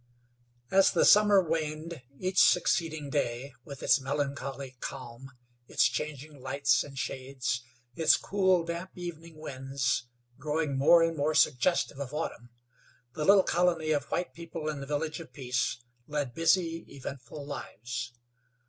As 0.71 0.89
the 0.89 1.05
summer 1.05 1.43
waned, 1.47 2.01
each 2.17 2.39
succeeding 2.43 3.11
day, 3.11 3.53
with 3.63 3.83
its 3.83 3.99
melancholy 4.01 4.75
calm, 4.79 5.29
its 5.67 5.83
changing 5.87 6.41
lights 6.41 6.83
and 6.83 6.97
shades, 6.97 7.61
its 7.95 8.15
cool, 8.17 8.63
damp 8.65 8.89
evening 8.97 9.37
winds, 9.39 10.07
growing 10.39 10.75
more 10.75 11.03
and 11.03 11.15
more 11.15 11.35
suggestive 11.35 11.99
of 11.99 12.15
autumn, 12.15 12.49
the 13.13 13.25
little 13.25 13.43
colony 13.43 13.91
of 13.91 14.05
white 14.09 14.33
people 14.33 14.69
in 14.69 14.79
the 14.79 14.87
Village 14.87 15.19
of 15.19 15.31
Peace 15.33 15.77
led 16.07 16.33
busy, 16.33 16.77
eventful 16.91 17.45
lives. 17.45 18.11